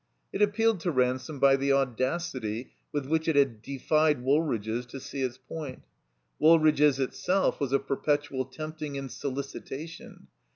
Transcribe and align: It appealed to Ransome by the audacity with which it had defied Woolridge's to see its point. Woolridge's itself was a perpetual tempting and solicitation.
It 0.33 0.41
appealed 0.41 0.79
to 0.79 0.89
Ransome 0.89 1.37
by 1.37 1.55
the 1.55 1.73
audacity 1.73 2.71
with 2.91 3.05
which 3.05 3.27
it 3.27 3.35
had 3.35 3.61
defied 3.61 4.23
Woolridge's 4.23 4.87
to 4.87 4.99
see 4.99 5.21
its 5.21 5.37
point. 5.37 5.83
Woolridge's 6.39 6.99
itself 6.99 7.59
was 7.59 7.71
a 7.71 7.77
perpetual 7.77 8.45
tempting 8.45 8.97
and 8.97 9.11
solicitation. 9.11 10.25